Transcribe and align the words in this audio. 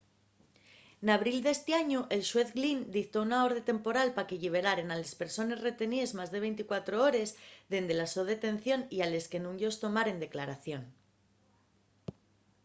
n'abril 1.05 1.35
d'esti 1.45 1.73
añu 1.79 1.99
el 2.15 2.21
xuez 2.29 2.49
glynn 2.57 2.81
dictó 2.95 3.17
una 3.27 3.39
orde 3.47 3.63
temporal 3.71 4.09
pa 4.15 4.23
que 4.27 4.39
lliberaren 4.41 4.87
a 4.89 4.95
les 5.01 5.13
persones 5.21 5.61
reteníes 5.67 6.15
más 6.19 6.29
de 6.33 6.39
24 6.47 7.03
hores 7.03 7.29
dende 7.73 7.93
la 8.01 8.07
so 8.13 8.23
detención 8.33 8.79
y 8.95 8.97
a 9.01 9.07
les 9.13 9.25
que 9.31 9.39
nun-yos 9.43 9.79
tomaren 9.83 10.23
declaración 10.25 10.83